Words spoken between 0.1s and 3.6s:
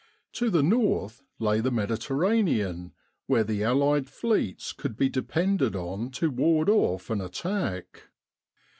To the north lay the Mediterranean, where